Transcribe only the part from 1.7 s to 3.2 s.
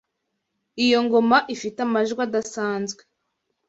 amajwi adasanzwe.